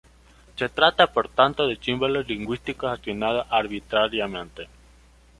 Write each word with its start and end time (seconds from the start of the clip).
Se 0.55 0.67
trata 0.67 1.13
por 1.13 1.29
tanto 1.29 1.67
de 1.67 1.75
símbolos 1.75 2.27
lingüísticos 2.27 2.89
asignados 2.99 3.45
arbitrariamente. 3.51 4.67